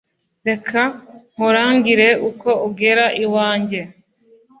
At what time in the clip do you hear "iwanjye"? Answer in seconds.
3.23-3.79